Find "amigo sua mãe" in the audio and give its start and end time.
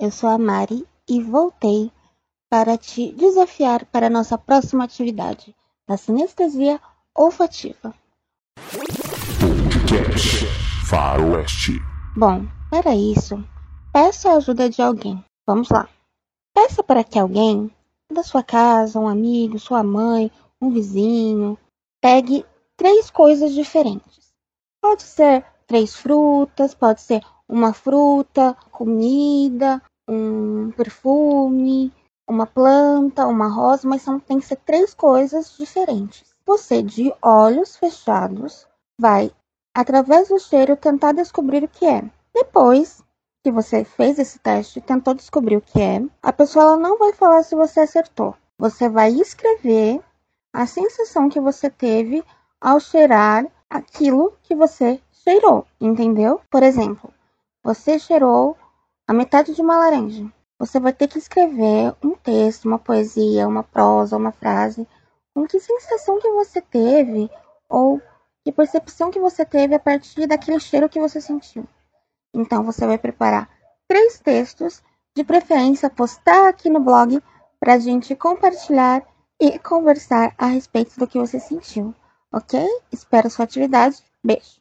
19.08-20.30